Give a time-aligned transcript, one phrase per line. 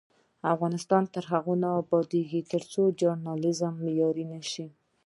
[0.53, 4.67] افغانستان تر هغو نه ابادیږي، ترڅو ژورنالیزم معیاري نشي.